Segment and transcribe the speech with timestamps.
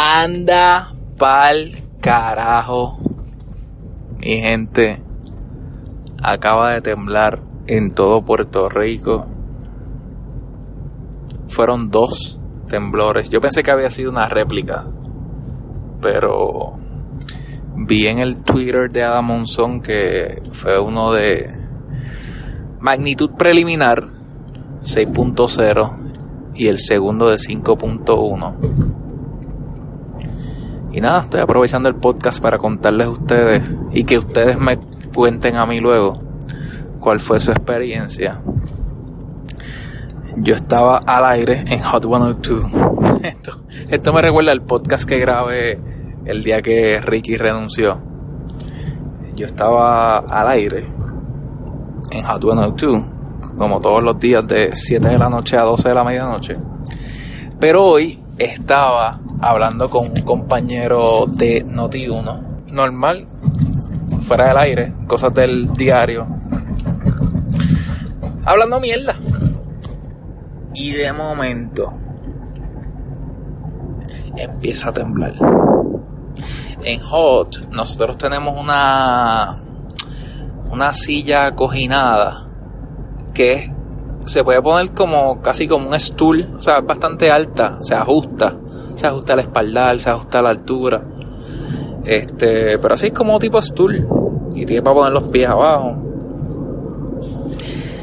[0.00, 3.00] Anda pa'l carajo.
[4.20, 5.02] Mi gente
[6.22, 9.26] acaba de temblar en todo Puerto Rico.
[11.48, 13.28] Fueron dos temblores.
[13.28, 14.86] Yo pensé que había sido una réplica.
[16.00, 16.74] Pero
[17.74, 21.50] vi en el Twitter de Adam Monzón que fue uno de
[22.78, 24.06] magnitud preliminar
[24.84, 28.87] 6.0 y el segundo de 5.1.
[30.98, 34.80] Y nada, estoy aprovechando el podcast para contarles a ustedes y que ustedes me
[35.14, 36.20] cuenten a mí luego
[36.98, 38.42] cuál fue su experiencia.
[40.38, 42.64] Yo estaba al aire en Hot 102.
[43.22, 45.78] Esto, esto me recuerda al podcast que grabé
[46.24, 48.00] el día que Ricky renunció.
[49.36, 50.84] Yo estaba al aire
[52.10, 53.04] en Hot 102,
[53.56, 56.56] como todos los días de 7 de la noche a 12 de la medianoche.
[57.60, 63.26] Pero hoy estaba hablando con un compañero de Noti1, normal,
[64.22, 66.26] fuera del aire, cosas del diario,
[68.44, 69.16] hablando mierda.
[70.74, 71.92] Y de momento
[74.36, 75.34] empieza a temblar.
[76.84, 79.58] En Hot nosotros tenemos una
[80.70, 82.46] una silla cojinada
[83.34, 83.72] que
[84.26, 88.56] se puede poner como casi como un stool, o sea, bastante alta, se ajusta,
[88.98, 91.02] se ajusta la espaldar, se ajusta la altura.
[92.04, 94.06] Este, pero así es como tipo stool
[94.54, 95.96] y tiene para poner los pies abajo.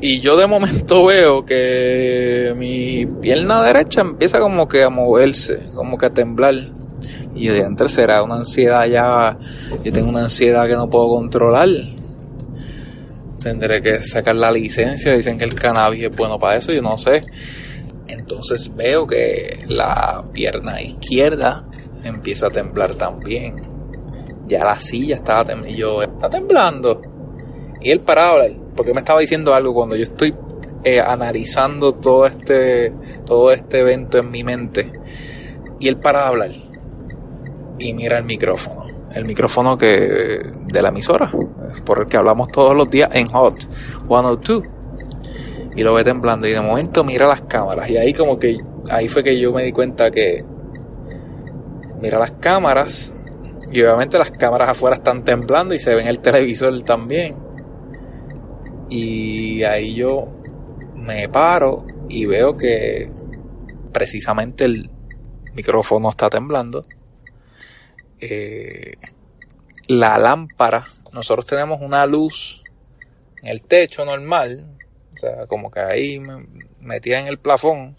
[0.00, 5.98] Y yo de momento veo que mi pierna derecha empieza como que a moverse, como
[5.98, 6.54] que a temblar.
[7.34, 9.38] Y de entre será una ansiedad ya,
[9.84, 11.68] yo tengo una ansiedad que no puedo controlar
[13.38, 15.14] tendré que sacar la licencia.
[15.14, 17.24] Dicen que el cannabis es bueno para eso, yo no sé.
[18.08, 21.64] Entonces veo que la pierna izquierda
[22.04, 23.62] empieza a temblar también.
[24.46, 26.02] Ya la silla estaba temblando.
[26.02, 27.02] Y está temblando.
[27.80, 30.34] Y él para hablar, porque me estaba diciendo algo cuando yo estoy
[30.84, 32.92] eh, analizando todo este,
[33.24, 34.92] todo este evento en mi mente.
[35.78, 36.50] Y él para hablar.
[37.78, 41.30] Y mira el micrófono el micrófono que de la emisora,
[41.84, 43.66] por el que hablamos todos los días en Hot
[44.06, 44.62] 102.
[45.78, 48.58] Y lo ve temblando y de momento mira las cámaras y ahí como que
[48.90, 50.44] ahí fue que yo me di cuenta que
[52.00, 53.12] mira las cámaras
[53.70, 57.36] y obviamente las cámaras afuera están temblando y se ve en el televisor también.
[58.90, 60.26] Y ahí yo
[60.96, 63.10] me paro y veo que
[63.92, 64.90] precisamente el
[65.54, 66.84] micrófono está temblando
[68.20, 68.94] eh,
[69.86, 72.64] la lámpara, nosotros tenemos una luz
[73.42, 74.77] en el techo normal,
[75.18, 76.20] o sea, como que ahí
[76.80, 77.96] metida en el plafón,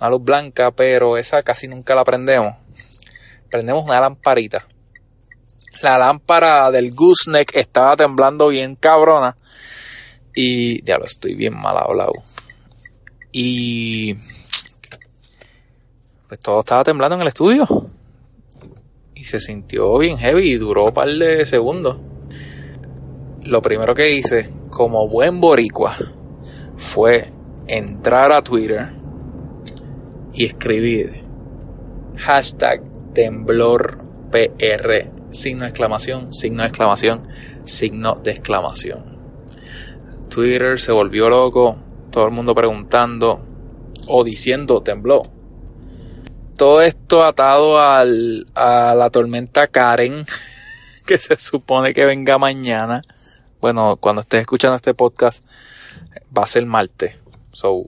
[0.00, 2.54] una luz blanca, pero esa casi nunca la prendemos.
[3.50, 4.66] Prendemos una lamparita.
[5.80, 9.36] La lámpara del gooseneck estaba temblando bien cabrona.
[10.34, 12.14] Y ya lo estoy bien mal hablado.
[13.30, 14.14] Y
[16.28, 17.90] pues todo estaba temblando en el estudio
[19.24, 21.96] se sintió bien heavy y duró un par de segundos.
[23.42, 25.96] Lo primero que hice, como buen boricua,
[26.84, 27.32] fue
[27.66, 28.90] entrar a Twitter
[30.32, 31.24] y escribir
[32.18, 32.82] hashtag
[33.14, 33.98] temblor
[34.30, 37.28] PR, signo de exclamación, signo de exclamación,
[38.24, 39.18] exclamación.
[40.28, 41.76] Twitter se volvió loco,
[42.10, 43.40] todo el mundo preguntando
[44.06, 45.22] o diciendo tembló
[46.56, 50.24] todo esto atado al, a la tormenta Karen,
[51.06, 53.02] que se supone que venga mañana.
[53.64, 55.42] Bueno, cuando estés escuchando este podcast,
[56.36, 57.16] va a ser martes.
[57.50, 57.86] So,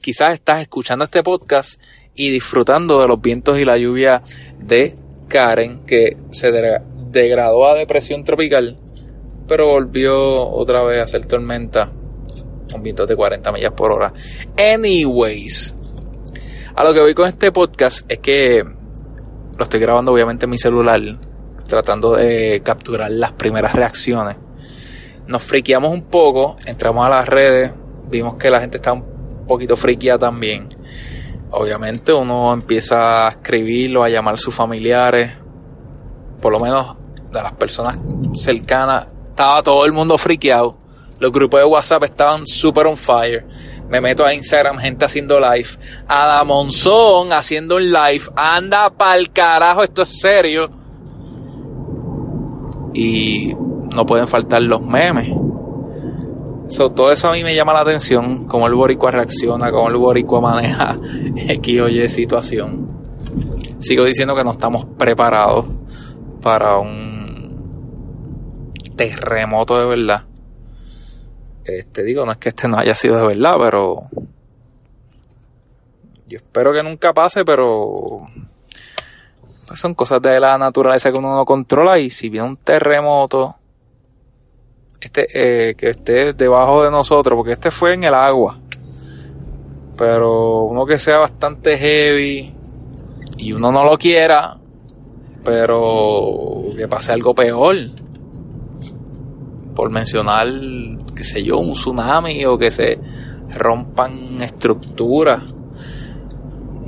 [0.00, 1.82] quizás estás escuchando este podcast
[2.14, 4.22] y disfrutando de los vientos y la lluvia
[4.60, 4.94] de
[5.26, 6.52] Karen, que se
[7.10, 8.78] degradó a depresión tropical,
[9.48, 11.90] pero volvió otra vez a ser tormenta
[12.70, 14.12] con vientos de 40 millas por hora.
[14.56, 15.74] Anyways,
[16.76, 20.58] a lo que voy con este podcast es que lo estoy grabando obviamente en mi
[20.58, 21.00] celular,
[21.66, 24.45] tratando de capturar las primeras reacciones.
[25.26, 27.72] Nos friqueamos un poco, entramos a las redes,
[28.08, 30.68] vimos que la gente está un poquito friqueada también.
[31.50, 35.32] Obviamente uno empieza a escribirlo, a llamar a sus familiares,
[36.40, 36.96] por lo menos
[37.32, 37.98] de las personas
[38.34, 40.78] cercanas, estaba todo el mundo friqueado.
[41.18, 43.46] Los grupos de WhatsApp estaban super on fire
[43.88, 45.68] me meto a Instagram, gente haciendo live.
[46.44, 48.24] Monzón haciendo un live.
[48.34, 50.70] Anda pa'l carajo, esto es serio.
[52.94, 53.54] Y
[53.96, 55.30] no pueden faltar los memes.
[56.76, 60.40] todo eso a mí me llama la atención, cómo el boricua reacciona, cómo el boricua
[60.40, 60.98] maneja
[61.36, 62.88] X o Y situación.
[63.78, 65.64] sigo diciendo que no estamos preparados
[66.42, 67.96] para un
[68.94, 70.24] terremoto de verdad.
[71.64, 74.08] Este digo, no es que este no haya sido de verdad, pero
[76.28, 78.18] yo espero que nunca pase, pero
[79.66, 83.56] pues son cosas de la naturaleza que uno no controla y si viene un terremoto
[85.06, 88.58] este eh, que esté debajo de nosotros, porque este fue en el agua,
[89.96, 92.54] pero uno que sea bastante heavy
[93.38, 94.58] y uno no lo quiera,
[95.44, 97.76] pero que pase algo peor.
[99.74, 100.46] Por mencionar,
[101.14, 102.98] qué sé yo, un tsunami o que se
[103.54, 105.42] rompan estructuras.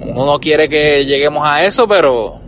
[0.00, 2.40] Uno no quiere que lleguemos a eso, pero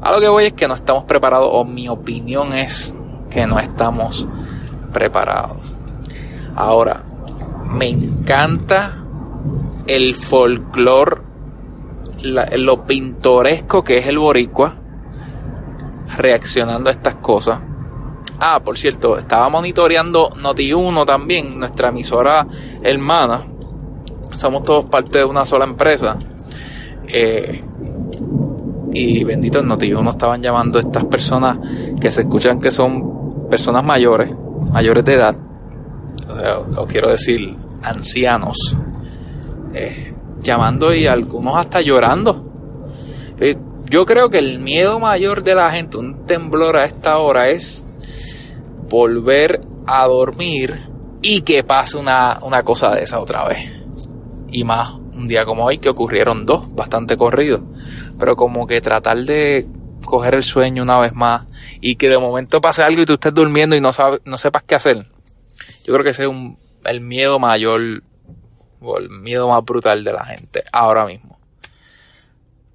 [0.00, 2.94] a lo que voy es que no estamos preparados, o mi opinión es
[3.30, 4.26] que no estamos
[4.92, 5.74] preparados.
[6.54, 7.02] Ahora,
[7.70, 9.04] me encanta
[9.86, 11.22] el folclore,
[12.56, 14.76] lo pintoresco que es el boricua
[16.16, 17.60] reaccionando a estas cosas.
[18.38, 22.46] Ah, por cierto, estaba monitoreando Noti1 también, nuestra emisora
[22.82, 23.46] hermana.
[24.32, 26.18] Somos todos parte de una sola empresa.
[27.06, 27.62] Eh,
[28.92, 31.58] y bendito en Noti1 estaban llamando a estas personas
[32.00, 34.34] que se escuchan que son personas mayores,
[34.72, 35.36] mayores de edad.
[36.28, 38.76] O sea, quiero decir, ancianos.
[39.74, 42.50] Eh, llamando y algunos hasta llorando.
[43.38, 43.56] Eh,
[43.88, 47.86] yo creo que el miedo mayor de la gente, un temblor a esta hora, es
[48.88, 50.78] volver a dormir
[51.22, 53.58] y que pase una, una cosa de esa otra vez.
[54.50, 57.60] Y más un día como hoy que ocurrieron dos, bastante corridos.
[58.18, 59.66] Pero como que tratar de
[60.04, 61.46] coger el sueño una vez más
[61.80, 64.62] y que de momento pase algo y tú estés durmiendo y no, sabes, no sepas
[64.62, 65.06] qué hacer.
[65.84, 68.02] Yo creo que ese es un, el miedo mayor
[68.80, 71.32] o el miedo más brutal de la gente ahora mismo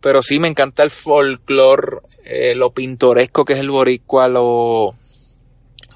[0.07, 4.95] pero sí me encanta el folclore, eh, lo pintoresco que es el boricua, lo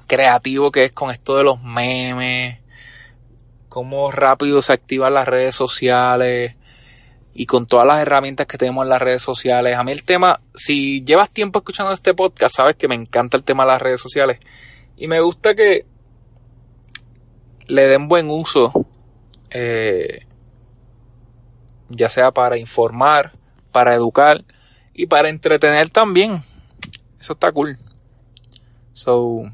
[0.06, 2.58] creativo que es con esto de los memes,
[3.68, 6.56] cómo rápido se activan las redes sociales
[7.34, 9.76] y con todas las herramientas que tenemos en las redes sociales.
[9.76, 13.44] A mí el tema, si llevas tiempo escuchando este podcast, sabes que me encanta el
[13.44, 14.38] tema de las redes sociales
[14.96, 15.86] y me gusta que
[17.66, 18.72] le den buen uso,
[19.50, 20.26] eh,
[21.88, 23.32] ya sea para informar,
[23.70, 24.44] para educar
[24.92, 26.42] y para entretener también.
[27.18, 27.78] Eso está cool.
[28.92, 29.44] So,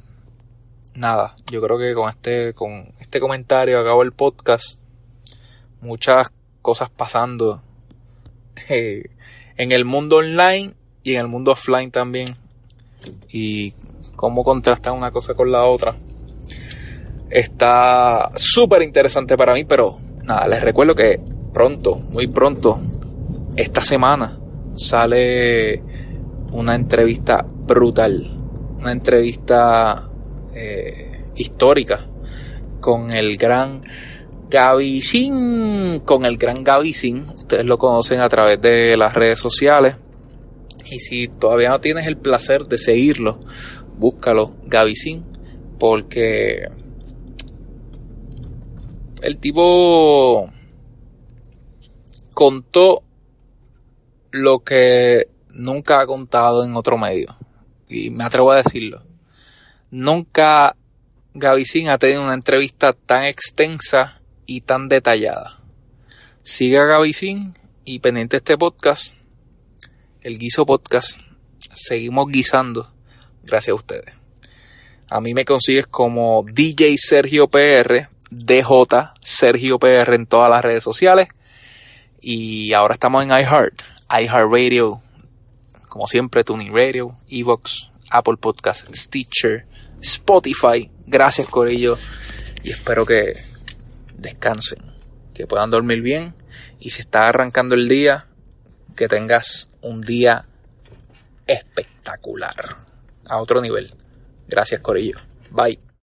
[0.95, 4.81] nada, yo creo que con este, con este comentario acabo el podcast.
[5.81, 7.63] Muchas cosas pasando
[8.69, 9.10] eh,
[9.56, 10.72] en el mundo online
[11.02, 12.37] y en el mundo offline también.
[13.31, 13.72] Y
[14.16, 15.94] cómo contrastan una cosa con la otra.
[17.31, 21.20] Está súper interesante para mí, pero nada, les recuerdo que
[21.52, 22.81] pronto, muy pronto,
[23.56, 24.38] esta semana
[24.75, 25.82] sale
[26.52, 28.31] una entrevista brutal,
[28.81, 30.08] una entrevista
[30.55, 32.06] eh, histórica
[32.81, 33.82] con el gran
[34.50, 39.39] Gaby Sin, con el gran Gaby Sin, ustedes lo conocen a través de las redes
[39.39, 39.97] sociales.
[40.87, 43.41] Y si todavía no tienes el placer de seguirlo,
[43.99, 45.25] búscalo, Gaby Sin,
[45.79, 46.69] porque
[49.23, 50.51] el tipo
[52.35, 53.03] contó
[54.31, 57.35] lo que nunca ha contado en otro medio.
[57.89, 59.03] Y me atrevo a decirlo.
[59.91, 60.77] Nunca
[61.34, 64.18] Gavicín ha tenido una entrevista tan extensa
[64.48, 65.60] y tan detallada.
[66.43, 67.52] Sigue a Gavicín
[67.84, 69.14] y pendiente este podcast,
[70.22, 71.19] el Guiso Podcast.
[71.74, 72.90] Seguimos guisando
[73.44, 74.14] gracias a ustedes.
[75.10, 78.64] A mí me consigues como DJ Sergio PR, DJ
[79.20, 81.28] Sergio PR en todas las redes sociales.
[82.22, 85.02] Y ahora estamos en iHeart iHeartRadio,
[85.90, 89.67] como siempre, Tuning Radio, Evox, Apple Podcast, Stitcher,
[90.00, 90.88] Spotify.
[91.06, 91.98] Gracias, Corillo.
[92.64, 93.47] Y espero que
[94.19, 94.81] descansen,
[95.34, 96.34] que puedan dormir bien.
[96.79, 98.27] Y si está arrancando el día,
[98.94, 100.44] que tengas un día
[101.46, 102.55] espectacular.
[103.27, 103.94] A otro nivel.
[104.48, 105.19] Gracias, Corillo.
[105.51, 105.88] Bye.